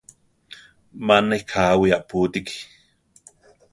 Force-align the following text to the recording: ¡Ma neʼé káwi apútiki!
¡Ma 1.05 1.15
neʼé 1.27 1.37
káwi 1.49 1.87
apútiki! 1.97 2.57